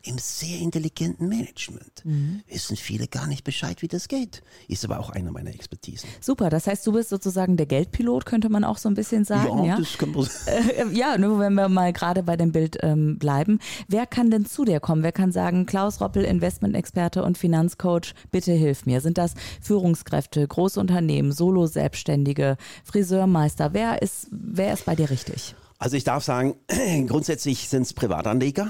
im 0.03 0.17
sehr 0.17 0.59
intelligenten 0.59 1.27
Management. 1.27 2.03
Mhm. 2.03 2.41
Wissen 2.47 2.77
viele 2.77 3.07
gar 3.07 3.27
nicht 3.27 3.43
Bescheid, 3.43 3.81
wie 3.81 3.87
das 3.87 4.07
geht. 4.07 4.43
Ist 4.67 4.85
aber 4.85 4.99
auch 4.99 5.09
einer 5.09 5.31
meiner 5.31 5.53
Expertisen. 5.53 6.09
Super, 6.19 6.49
das 6.49 6.67
heißt, 6.67 6.85
du 6.85 6.91
bist 6.91 7.09
sozusagen 7.09 7.57
der 7.57 7.65
Geldpilot, 7.65 8.25
könnte 8.25 8.49
man 8.49 8.63
auch 8.63 8.77
so 8.77 8.89
ein 8.89 8.95
bisschen 8.95 9.25
sagen. 9.25 9.63
Ja, 9.63 9.71
ja? 9.71 9.77
das 9.79 9.97
kann 9.97 10.11
man 10.11 10.27
äh, 10.47 10.85
Ja, 10.93 11.17
nur 11.31 11.39
wenn 11.39 11.53
wir 11.53 11.69
mal 11.69 11.93
gerade 11.93 12.23
bei 12.23 12.35
dem 12.35 12.51
Bild 12.51 12.77
ähm, 12.81 13.17
bleiben. 13.17 13.59
Wer 13.87 14.05
kann 14.05 14.29
denn 14.29 14.45
zu 14.45 14.65
dir 14.65 14.79
kommen? 14.79 15.01
Wer 15.01 15.13
kann 15.13 15.31
sagen, 15.31 15.65
Klaus 15.65 16.01
Roppel, 16.01 16.23
Investmentexperte 16.23 17.23
und 17.23 17.37
Finanzcoach, 17.37 18.13
bitte 18.31 18.51
hilf 18.51 18.85
mir? 18.85 18.99
Sind 18.99 19.17
das 19.17 19.33
Führungskräfte, 19.61 20.45
große 20.45 20.79
Unternehmen, 20.79 21.31
Solo-Selbstständige, 21.31 22.57
Friseurmeister? 22.83 23.73
Wer 23.73 24.01
ist, 24.01 24.27
wer 24.31 24.73
ist 24.73 24.85
bei 24.85 24.95
dir 24.95 25.09
richtig? 25.09 25.55
Also 25.79 25.95
ich 25.95 26.03
darf 26.03 26.23
sagen, 26.23 26.55
grundsätzlich 27.07 27.69
sind 27.69 27.83
es 27.83 27.93
Privatanleger, 27.93 28.67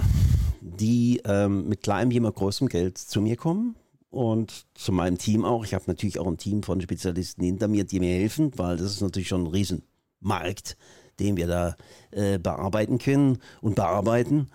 die 0.62 1.22
ähm, 1.26 1.68
mit 1.68 1.82
kleinem 1.82 2.12
wie 2.12 2.18
immer 2.18 2.32
großem 2.32 2.70
Geld 2.70 3.00
zu 3.00 3.22
mir 3.22 3.38
kommen 3.38 3.76
und 4.12 4.68
zu 4.76 4.92
meinem 4.92 5.18
Team 5.18 5.46
auch. 5.46 5.66
Ich 5.66 5.74
habe 5.74 5.86
natürlich 5.88 6.20
auch 6.20 6.28
ein 6.28 6.38
Team 6.38 6.62
von 6.62 6.80
Spezialisten 6.80 7.44
hinter 7.44 7.68
mir, 7.68 7.86
die 7.86 8.00
mir 8.00 8.14
helfen, 8.14 8.52
weil 8.56 8.78
das 8.78 8.92
ist 8.92 9.02
natürlich 9.02 9.30
schon 9.30 9.46
ein 9.46 9.48
Riesenmarkt, 9.48 10.78
den 11.20 11.38
wir 11.38 11.48
da 11.48 11.76
äh, 12.12 12.38
bearbeiten 12.38 12.98
können 12.98 13.40
und 13.62 13.76
bearbeiten. 13.76 14.50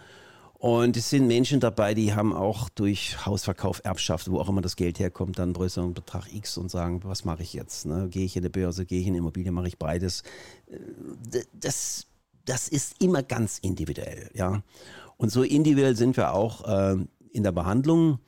Und 0.58 0.96
es 0.96 1.10
sind 1.10 1.26
Menschen 1.26 1.60
dabei, 1.60 1.92
die 1.94 2.14
haben 2.14 2.32
auch 2.32 2.70
durch 2.70 3.26
Hausverkauf, 3.26 3.82
Erbschaft, 3.84 4.30
wo 4.30 4.40
auch 4.40 4.48
immer 4.48 4.62
das 4.62 4.76
Geld 4.76 4.98
herkommt, 4.98 5.38
dann 5.38 5.50
einen 5.50 5.54
größeren 5.54 5.92
Betrag 5.92 6.32
X 6.32 6.56
und 6.56 6.70
sagen, 6.70 7.02
was 7.04 7.24
mache 7.24 7.42
ich 7.42 7.52
jetzt? 7.52 7.84
Ne? 7.84 8.08
Gehe 8.08 8.24
ich 8.24 8.36
in 8.36 8.42
die 8.42 8.48
Börse, 8.48 8.86
gehe 8.86 9.00
ich 9.00 9.06
in 9.06 9.14
Immobilien, 9.14 9.54
mache 9.54 9.68
ich 9.68 9.78
beides. 9.78 10.22
Äh, 10.66 11.42
das, 11.52 12.06
das 12.46 12.68
ist 12.68 13.02
immer 13.02 13.22
ganz 13.22 13.58
individuell, 13.58 14.30
ja. 14.34 14.62
Und 15.18 15.30
so 15.30 15.42
individuell 15.42 15.96
sind 15.96 16.16
wir 16.16 16.32
auch 16.32 16.66
äh, 16.66 16.96
in 17.32 17.42
der 17.42 17.52
Behandlung 17.52 18.18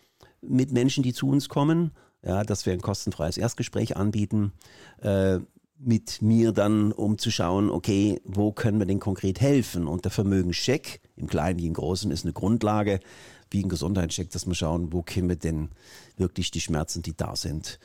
mit 0.41 0.73
Menschen, 0.73 1.03
die 1.03 1.13
zu 1.13 1.29
uns 1.29 1.49
kommen, 1.49 1.93
ja, 2.23 2.43
dass 2.45 2.67
wir 2.67 2.73
ein 2.73 2.81
kostenfreies 2.81 3.39
Erstgespräch 3.39 3.97
anbieten. 3.97 4.53
Äh, 5.01 5.41
mit 5.79 6.23
mir 6.23 6.53
dann, 6.53 6.93
um 6.93 7.19
zu 7.19 7.31
schauen, 7.31 7.71
okay, 7.71 8.21
wo 8.25 8.53
können 8.53 8.79
wir 8.79 8.87
denn 8.87 9.01
konkret 9.01 9.41
helfen? 9.41 9.87
Und 9.87 10.05
der 10.05 10.11
Vermögenscheck, 10.11 11.01
im 11.17 11.29
Kleinen 11.29 11.59
wie 11.59 11.67
im 11.67 11.75
Großen, 11.75 12.11
ist 12.11 12.25
eine 12.25 12.33
Grundlage, 12.33 13.01
wie 13.51 13.65
ein 13.65 13.69
Gesundheitscheck, 13.69 14.31
dass 14.31 14.47
wir 14.47 14.55
schauen, 14.55 14.93
wo 14.93 15.03
können 15.03 15.29
wir 15.29 15.37
denn 15.37 15.71
wirklich 16.17 16.51
die 16.51 16.61
Schmerzen, 16.61 17.03
die 17.03 17.17
da 17.17 17.37
sind, 17.37 17.79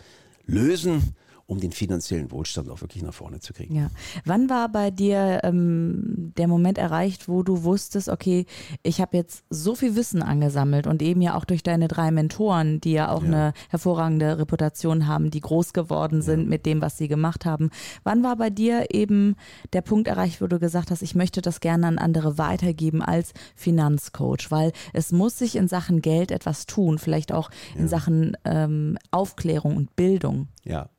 lösen 0.45 1.15
um 1.45 1.59
den 1.59 1.71
finanziellen 1.71 2.31
Wohlstand 2.31 2.69
auch 2.69 2.81
wirklich 2.81 3.03
nach 3.03 3.13
vorne 3.13 3.39
zu 3.39 3.53
kriegen. 3.53 3.75
Ja. 3.75 3.87
Wann 4.25 4.49
war 4.49 4.69
bei 4.69 4.91
dir 4.91 5.41
ähm, 5.43 6.33
der 6.37 6.47
Moment 6.47 6.77
erreicht, 6.77 7.27
wo 7.27 7.43
du 7.43 7.63
wusstest, 7.63 8.07
okay, 8.07 8.45
ich 8.81 9.01
habe 9.01 9.17
jetzt 9.17 9.43
so 9.49 9.75
viel 9.75 9.95
Wissen 9.95 10.23
angesammelt 10.23 10.87
und 10.87 11.01
eben 11.01 11.21
ja 11.21 11.35
auch 11.35 11.45
durch 11.45 11.61
deine 11.61 11.87
drei 11.87 12.11
Mentoren, 12.11 12.79
die 12.79 12.93
ja 12.93 13.11
auch 13.11 13.23
ja. 13.23 13.27
eine 13.27 13.53
hervorragende 13.69 14.37
Reputation 14.37 15.07
haben, 15.07 15.31
die 15.31 15.41
groß 15.41 15.73
geworden 15.73 16.21
sind 16.21 16.43
ja. 16.43 16.47
mit 16.47 16.65
dem, 16.65 16.81
was 16.81 16.97
sie 16.97 17.09
gemacht 17.09 17.45
haben. 17.45 17.69
Wann 18.03 18.23
war 18.23 18.37
bei 18.37 18.49
dir 18.49 18.87
eben 18.91 19.35
der 19.73 19.81
Punkt 19.81 20.07
erreicht, 20.07 20.41
wo 20.41 20.47
du 20.47 20.59
gesagt 20.59 20.91
hast, 20.91 21.01
ich 21.01 21.13
möchte 21.13 21.41
das 21.41 21.59
gerne 21.59 21.87
an 21.87 21.97
andere 21.97 22.37
weitergeben 22.37 23.01
als 23.01 23.33
Finanzcoach, 23.55 24.49
weil 24.49 24.71
es 24.93 25.11
muss 25.11 25.37
sich 25.37 25.57
in 25.57 25.67
Sachen 25.67 26.01
Geld 26.01 26.31
etwas 26.31 26.65
tun, 26.65 26.99
vielleicht 26.99 27.33
auch 27.33 27.49
in 27.75 27.83
ja. 27.83 27.87
Sachen 27.87 28.37
ähm, 28.45 28.97
Aufklärung 29.11 29.75
und 29.75 29.95
Bildung. 29.95 30.47
Ja. 30.63 30.89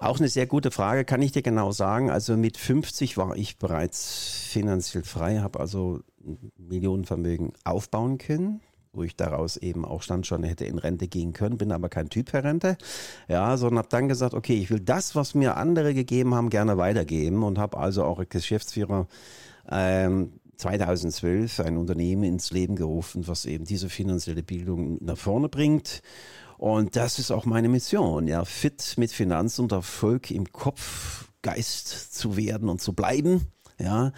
Auch 0.00 0.18
eine 0.18 0.28
sehr 0.28 0.46
gute 0.46 0.70
Frage, 0.70 1.04
kann 1.04 1.22
ich 1.22 1.32
dir 1.32 1.42
genau 1.42 1.72
sagen. 1.72 2.08
Also 2.08 2.36
mit 2.36 2.56
50 2.56 3.16
war 3.16 3.36
ich 3.36 3.58
bereits 3.58 4.44
finanziell 4.48 5.02
frei, 5.02 5.38
habe 5.38 5.58
also 5.58 6.00
Millionenvermögen 6.56 7.52
aufbauen 7.64 8.18
können, 8.18 8.60
wo 8.92 9.02
ich 9.02 9.16
daraus 9.16 9.56
eben 9.56 9.84
auch 9.84 10.02
stand 10.02 10.24
schon 10.24 10.44
hätte 10.44 10.66
in 10.66 10.78
Rente 10.78 11.08
gehen 11.08 11.32
können, 11.32 11.58
bin 11.58 11.72
aber 11.72 11.88
kein 11.88 12.10
Typ 12.10 12.30
für 12.30 12.44
Rente. 12.44 12.78
Ja, 13.26 13.56
sondern 13.56 13.78
habe 13.78 13.88
dann 13.88 14.06
gesagt, 14.06 14.34
okay, 14.34 14.54
ich 14.54 14.70
will 14.70 14.80
das, 14.80 15.16
was 15.16 15.34
mir 15.34 15.56
andere 15.56 15.94
gegeben 15.94 16.32
haben, 16.32 16.48
gerne 16.48 16.78
weitergeben 16.78 17.42
und 17.42 17.58
habe 17.58 17.76
also 17.76 18.04
auch 18.04 18.22
Geschäftsführer 18.28 19.08
ähm, 19.68 20.34
2012 20.58 21.58
ein 21.60 21.76
Unternehmen 21.76 22.22
ins 22.22 22.52
Leben 22.52 22.76
gerufen, 22.76 23.26
was 23.26 23.46
eben 23.46 23.64
diese 23.64 23.88
finanzielle 23.88 24.44
Bildung 24.44 24.98
nach 25.04 25.18
vorne 25.18 25.48
bringt 25.48 26.02
und 26.58 26.96
das 26.96 27.18
ist 27.20 27.30
auch 27.30 27.46
meine 27.46 27.68
Mission, 27.68 28.26
ja, 28.26 28.44
fit 28.44 28.94
mit 28.96 29.12
Finanz 29.12 29.58
und 29.60 29.72
Erfolg 29.72 30.30
im 30.32 30.52
Kopf, 30.52 31.28
Geist 31.40 32.14
zu 32.14 32.36
werden 32.36 32.68
und 32.68 32.80
zu 32.80 32.92
bleiben. 32.92 33.46
Ja, 33.80 34.12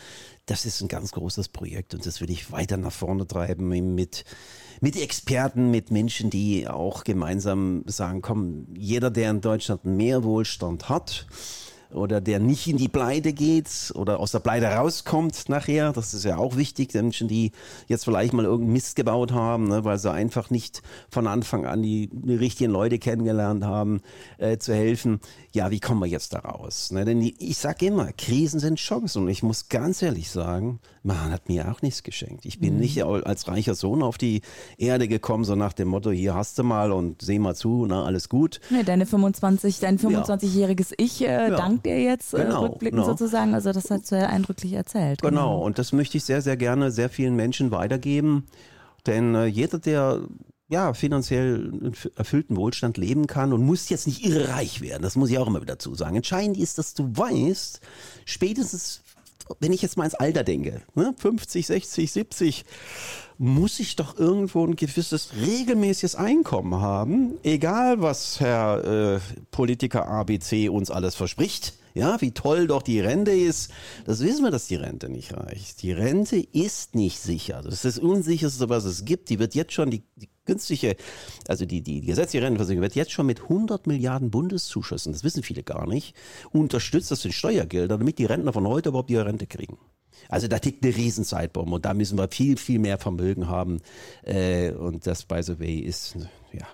das 0.46 0.64
ist 0.64 0.80
ein 0.80 0.88
ganz 0.88 1.12
großes 1.12 1.48
Projekt 1.48 1.92
und 1.92 2.06
das 2.06 2.22
will 2.22 2.30
ich 2.30 2.50
weiter 2.50 2.78
nach 2.78 2.92
vorne 2.92 3.26
treiben 3.26 3.68
mit, 3.94 4.24
mit 4.80 4.96
Experten, 4.96 5.70
mit 5.70 5.90
Menschen, 5.90 6.30
die 6.30 6.66
auch 6.66 7.04
gemeinsam 7.04 7.84
sagen, 7.86 8.22
komm, 8.22 8.66
jeder, 8.74 9.10
der 9.10 9.30
in 9.30 9.42
Deutschland 9.42 9.84
mehr 9.84 10.24
Wohlstand 10.24 10.88
hat, 10.88 11.26
oder 11.92 12.20
der 12.20 12.38
nicht 12.38 12.66
in 12.66 12.76
die 12.76 12.88
Pleite 12.88 13.32
geht 13.32 13.92
oder 13.94 14.20
aus 14.20 14.32
der 14.32 14.40
Pleite 14.40 14.66
rauskommt 14.66 15.48
nachher. 15.48 15.92
Das 15.92 16.14
ist 16.14 16.24
ja 16.24 16.36
auch 16.36 16.56
wichtig, 16.56 16.94
Menschen, 16.94 17.28
die 17.28 17.52
jetzt 17.88 18.04
vielleicht 18.04 18.32
mal 18.32 18.44
irgendeinen 18.44 18.72
Mist 18.72 18.96
gebaut 18.96 19.32
haben, 19.32 19.68
ne, 19.68 19.84
weil 19.84 19.98
sie 19.98 20.10
einfach 20.10 20.50
nicht 20.50 20.82
von 21.10 21.26
Anfang 21.26 21.66
an 21.66 21.82
die, 21.82 22.08
die 22.12 22.36
richtigen 22.36 22.70
Leute 22.70 22.98
kennengelernt 22.98 23.64
haben, 23.64 24.00
äh, 24.38 24.58
zu 24.58 24.74
helfen. 24.74 25.20
Ja, 25.52 25.70
wie 25.70 25.80
kommen 25.80 26.00
wir 26.00 26.06
jetzt 26.06 26.32
da 26.32 26.40
raus? 26.40 26.92
Ne? 26.92 27.04
Denn 27.04 27.20
ich 27.20 27.58
sage 27.58 27.86
immer, 27.86 28.12
Krisen 28.12 28.60
sind 28.60 28.78
Chancen 28.78 29.22
und 29.22 29.28
ich 29.28 29.42
muss 29.42 29.68
ganz 29.68 30.02
ehrlich 30.02 30.30
sagen, 30.30 30.78
man 31.02 31.32
hat 31.32 31.48
mir 31.48 31.70
auch 31.70 31.82
nichts 31.82 32.02
geschenkt. 32.02 32.44
Ich 32.44 32.60
bin 32.60 32.74
mhm. 32.74 32.80
nicht 32.80 33.02
als 33.02 33.48
reicher 33.48 33.74
Sohn 33.74 34.02
auf 34.02 34.18
die 34.18 34.42
Erde 34.76 35.08
gekommen, 35.08 35.44
so 35.44 35.54
nach 35.56 35.72
dem 35.72 35.88
Motto, 35.88 36.10
hier 36.10 36.34
hast 36.34 36.58
du 36.58 36.62
mal 36.62 36.92
und 36.92 37.22
seh 37.22 37.38
mal 37.38 37.56
zu, 37.56 37.86
na, 37.88 38.04
alles 38.04 38.28
gut. 38.28 38.60
Nee, 38.70 38.82
deine 38.82 39.06
25, 39.06 39.80
dein 39.80 39.98
25-jähriges 39.98 40.92
Ich 40.98 41.22
äh, 41.22 41.26
ja. 41.26 41.56
dankt 41.56 41.79
dir 41.84 42.02
jetzt 42.02 42.34
äh, 42.34 42.44
genau, 42.44 42.62
rückblickend 42.62 43.02
genau. 43.02 43.12
sozusagen. 43.12 43.54
Also 43.54 43.72
das 43.72 43.90
hast 43.90 44.10
du 44.10 44.16
ja 44.16 44.26
eindrücklich 44.26 44.72
erzählt. 44.72 45.22
Genau. 45.22 45.30
genau, 45.30 45.64
und 45.64 45.78
das 45.78 45.92
möchte 45.92 46.16
ich 46.16 46.24
sehr, 46.24 46.42
sehr 46.42 46.56
gerne 46.56 46.90
sehr 46.90 47.08
vielen 47.08 47.36
Menschen 47.36 47.70
weitergeben. 47.70 48.46
Denn 49.06 49.34
äh, 49.34 49.46
jeder, 49.46 49.78
der 49.78 50.22
ja, 50.70 50.94
finanziell 50.94 51.92
erfüllten 52.14 52.56
Wohlstand 52.56 52.96
leben 52.96 53.26
kann 53.26 53.52
und 53.52 53.64
muss 53.64 53.88
jetzt 53.88 54.06
nicht 54.06 54.24
irre 54.24 54.50
reich 54.50 54.80
werden. 54.80 55.02
Das 55.02 55.16
muss 55.16 55.28
ich 55.28 55.36
auch 55.36 55.48
immer 55.48 55.60
wieder 55.60 55.74
dazu 55.74 55.96
sagen. 55.96 56.14
Entscheidend 56.14 56.56
ist, 56.56 56.78
dass 56.78 56.94
du 56.94 57.10
weißt, 57.12 57.80
spätestens 58.24 59.02
wenn 59.58 59.72
ich 59.72 59.82
jetzt 59.82 59.96
mal 59.96 60.04
ins 60.04 60.14
Alter 60.14 60.44
denke, 60.44 60.82
ne, 60.94 61.14
50, 61.16 61.66
60, 61.66 62.12
70, 62.12 62.64
muss 63.38 63.80
ich 63.80 63.96
doch 63.96 64.18
irgendwo 64.18 64.66
ein 64.66 64.76
gewisses 64.76 65.30
regelmäßiges 65.34 66.14
Einkommen 66.14 66.80
haben, 66.80 67.34
egal 67.42 68.02
was 68.02 68.38
Herr 68.38 69.16
äh, 69.16 69.20
Politiker 69.50 70.06
ABC 70.06 70.68
uns 70.68 70.90
alles 70.90 71.14
verspricht. 71.14 71.74
Ja, 71.94 72.20
wie 72.20 72.32
toll 72.32 72.66
doch 72.66 72.82
die 72.82 73.00
Rente 73.00 73.32
ist. 73.32 73.72
Das 74.04 74.20
wissen 74.20 74.44
wir, 74.44 74.50
dass 74.50 74.68
die 74.68 74.76
Rente 74.76 75.08
nicht 75.08 75.36
reicht. 75.36 75.82
Die 75.82 75.92
Rente 75.92 76.36
ist 76.36 76.94
nicht 76.94 77.18
sicher. 77.18 77.62
Das 77.62 77.74
ist 77.74 77.84
das 77.84 77.98
Unsicherste, 77.98 78.68
was 78.68 78.84
es 78.84 79.04
gibt. 79.04 79.28
Die 79.30 79.38
wird 79.38 79.54
jetzt 79.54 79.72
schon, 79.72 79.90
die, 79.90 80.02
die 80.16 80.28
günstige, 80.44 80.96
also 81.48 81.64
die, 81.64 81.82
die 81.82 82.00
gesetzliche 82.00 82.44
Rentenversicherung 82.44 82.82
wird 82.82 82.94
jetzt 82.94 83.12
schon 83.12 83.26
mit 83.26 83.42
100 83.42 83.86
Milliarden 83.86 84.30
Bundeszuschüssen, 84.30 85.12
das 85.12 85.24
wissen 85.24 85.42
viele 85.42 85.62
gar 85.62 85.86
nicht, 85.86 86.16
unterstützt. 86.52 87.10
Das 87.10 87.22
sind 87.22 87.32
Steuergelder, 87.32 87.98
damit 87.98 88.18
die 88.18 88.24
Rentner 88.24 88.52
von 88.52 88.66
heute 88.66 88.90
überhaupt 88.90 89.10
ihre 89.10 89.26
Rente 89.26 89.46
kriegen. 89.46 89.78
Also 90.28 90.48
da 90.48 90.58
tickt 90.58 90.84
eine 90.84 90.94
Riesenzeitbombe 90.94 91.76
und 91.76 91.84
da 91.84 91.94
müssen 91.94 92.18
wir 92.18 92.28
viel, 92.28 92.56
viel 92.56 92.78
mehr 92.78 92.98
Vermögen 92.98 93.48
haben. 93.48 93.80
Äh, 94.22 94.72
und 94.72 95.06
das, 95.06 95.24
by 95.24 95.42
the 95.42 95.58
way, 95.58 95.78
ist, 95.78 96.16
ja, 96.52 96.66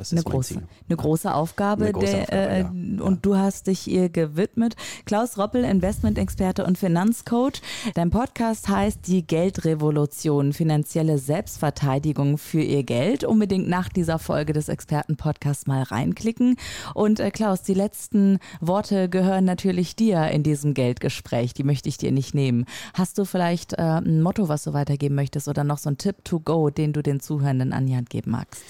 das 0.00 0.12
eine, 0.12 0.22
große, 0.22 0.62
eine 0.88 0.96
große 0.96 1.34
Aufgabe. 1.34 1.84
Eine 1.84 1.92
große 1.92 2.06
der, 2.06 2.22
Aufgabe 2.22 2.50
äh, 2.50 2.60
ja. 2.60 3.02
Und 3.02 3.26
du 3.26 3.36
hast 3.36 3.66
dich 3.66 3.86
ihr 3.86 4.08
gewidmet. 4.08 4.74
Klaus 5.04 5.36
Roppel, 5.36 5.62
Investmentexperte 5.62 6.64
und 6.64 6.78
Finanzcoach. 6.78 7.60
Dein 7.92 8.08
Podcast 8.08 8.70
heißt 8.70 9.06
Die 9.06 9.26
Geldrevolution, 9.26 10.54
finanzielle 10.54 11.18
Selbstverteidigung 11.18 12.38
für 12.38 12.62
ihr 12.62 12.82
Geld. 12.82 13.24
Unbedingt 13.24 13.68
nach 13.68 13.90
dieser 13.90 14.18
Folge 14.18 14.54
des 14.54 14.70
Expertenpodcasts 14.70 15.66
mal 15.66 15.82
reinklicken. 15.82 16.56
Und 16.94 17.20
äh, 17.20 17.30
Klaus, 17.30 17.62
die 17.62 17.74
letzten 17.74 18.38
Worte 18.62 19.10
gehören 19.10 19.44
natürlich 19.44 19.96
dir 19.96 20.28
in 20.28 20.42
diesem 20.42 20.72
Geldgespräch. 20.72 21.52
Die 21.52 21.64
möchte 21.64 21.90
ich 21.90 21.98
dir 21.98 22.10
nicht 22.10 22.34
nehmen. 22.34 22.64
Hast 22.94 23.18
du 23.18 23.26
vielleicht 23.26 23.74
äh, 23.74 23.82
ein 23.82 24.22
Motto, 24.22 24.48
was 24.48 24.64
du 24.64 24.72
weitergeben 24.72 25.14
möchtest 25.14 25.46
oder 25.46 25.62
noch 25.62 25.76
so 25.76 25.90
ein 25.90 25.98
Tipp 25.98 26.24
to 26.24 26.40
go, 26.40 26.70
den 26.70 26.94
du 26.94 27.02
den 27.02 27.20
Zuhörenden 27.20 27.74
an 27.74 27.86
die 27.86 27.96
Hand 27.96 28.08
geben 28.08 28.30
magst? 28.30 28.62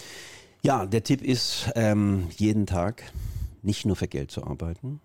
Ja, 0.62 0.84
der 0.84 1.02
Tipp 1.02 1.22
ist, 1.22 1.70
ähm, 1.74 2.28
jeden 2.36 2.66
Tag 2.66 3.02
nicht 3.62 3.86
nur 3.86 3.96
für 3.96 4.08
Geld 4.08 4.30
zu 4.30 4.44
arbeiten, 4.44 5.00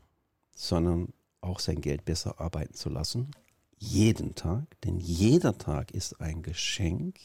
sondern 0.54 1.14
auch 1.40 1.62
sein 1.62 1.80
Geld 1.80 2.04
besser 2.04 2.42
arbeiten 2.42 2.74
zu 2.74 2.90
lassen. 2.90 3.32
Jeden 3.78 4.36
Tag, 4.36 4.66
denn 4.82 5.00
jeder 5.00 5.58
Tag 5.58 5.92
ist 5.92 6.20
ein 6.20 6.42
Geschenk, 6.42 7.16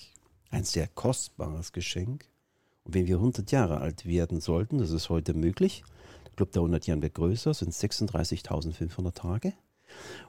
ein 0.48 0.62
sehr 0.62 0.86
kostbares 0.86 1.72
Geschenk. 1.72 2.24
Und 2.84 2.94
wenn 2.94 3.08
wir 3.08 3.16
100 3.16 3.50
Jahre 3.50 3.78
alt 3.78 4.06
werden 4.06 4.40
sollten, 4.40 4.78
das 4.78 4.92
ist 4.92 5.08
heute 5.08 5.34
möglich, 5.34 5.82
der 6.24 6.32
Club 6.34 6.52
der 6.52 6.62
100 6.62 6.86
Jahre 6.86 7.02
wird 7.02 7.14
größer, 7.14 7.52
sind 7.52 7.72
36.500 7.72 9.12
Tage 9.12 9.54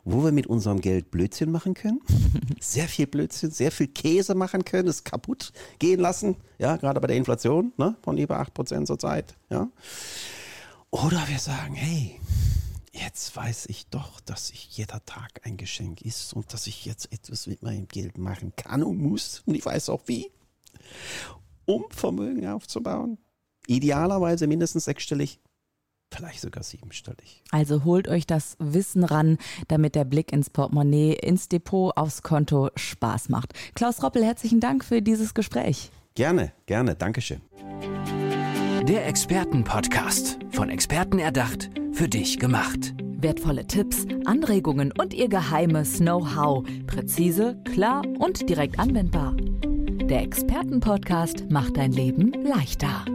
wo 0.03 0.23
wir 0.23 0.31
mit 0.31 0.47
unserem 0.47 0.81
Geld 0.81 1.11
Blödsinn 1.11 1.51
machen 1.51 1.73
können. 1.73 2.01
Sehr 2.59 2.87
viel 2.87 3.07
Blödsinn, 3.07 3.51
sehr 3.51 3.71
viel 3.71 3.87
Käse 3.87 4.35
machen 4.35 4.65
können, 4.65 4.87
es 4.87 5.03
kaputt 5.03 5.51
gehen 5.79 5.99
lassen. 5.99 6.35
Ja, 6.59 6.77
gerade 6.77 6.99
bei 6.99 7.07
der 7.07 7.17
Inflation 7.17 7.73
ne, 7.77 7.95
von 8.01 8.17
über 8.17 8.39
8% 8.39 8.85
zurzeit. 8.85 9.35
Ja. 9.49 9.69
Oder 10.91 11.23
wir 11.27 11.39
sagen, 11.39 11.73
hey, 11.73 12.19
jetzt 12.91 13.35
weiß 13.35 13.67
ich 13.67 13.87
doch, 13.87 14.19
dass 14.21 14.51
ich 14.51 14.77
jeder 14.77 15.03
Tag 15.05 15.41
ein 15.43 15.57
Geschenk 15.57 16.01
ist 16.01 16.33
und 16.33 16.53
dass 16.53 16.67
ich 16.67 16.85
jetzt 16.85 17.11
etwas 17.11 17.47
mit 17.47 17.63
meinem 17.63 17.87
Geld 17.87 18.17
machen 18.17 18.53
kann 18.55 18.83
und 18.83 18.99
muss. 18.99 19.41
Und 19.45 19.55
ich 19.55 19.65
weiß 19.65 19.89
auch 19.89 20.01
wie. 20.05 20.31
Um 21.65 21.85
Vermögen 21.89 22.47
aufzubauen. 22.47 23.17
Idealerweise 23.67 24.47
mindestens 24.47 24.85
sechsstellig 24.85 25.39
vielleicht 26.13 26.41
sogar 26.41 26.63
siebenstellig. 26.63 27.41
Also 27.51 27.83
holt 27.83 28.07
euch 28.07 28.27
das 28.27 28.55
Wissen 28.59 29.03
ran, 29.03 29.37
damit 29.67 29.95
der 29.95 30.05
Blick 30.05 30.31
ins 30.31 30.49
Portemonnaie, 30.49 31.13
ins 31.13 31.47
Depot, 31.47 31.95
aufs 31.95 32.21
Konto 32.21 32.69
Spaß 32.75 33.29
macht. 33.29 33.53
Klaus 33.75 34.03
Roppel, 34.03 34.23
herzlichen 34.23 34.59
Dank 34.59 34.83
für 34.83 35.01
dieses 35.01 35.33
Gespräch. 35.33 35.91
Gerne, 36.15 36.51
gerne, 36.65 36.95
Dankeschön. 36.95 37.41
Der 38.87 39.07
Expertenpodcast, 39.07 40.39
von 40.49 40.69
Experten 40.69 41.19
erdacht, 41.19 41.69
für 41.93 42.09
dich 42.09 42.39
gemacht. 42.39 42.93
Wertvolle 42.99 43.67
Tipps, 43.67 44.05
Anregungen 44.25 44.91
und 44.91 45.13
ihr 45.13 45.29
geheimes 45.29 45.99
Know-how. 45.99 46.65
Präzise, 46.87 47.61
klar 47.71 48.01
und 48.17 48.49
direkt 48.49 48.79
anwendbar. 48.79 49.35
Der 49.37 50.23
Expertenpodcast 50.23 51.49
macht 51.51 51.77
dein 51.77 51.91
Leben 51.91 52.33
leichter. 52.43 53.05